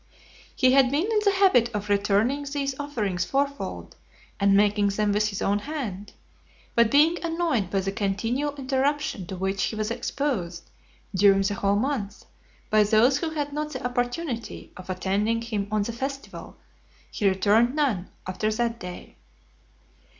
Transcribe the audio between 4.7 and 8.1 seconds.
them with his own hand; but being annoyed by the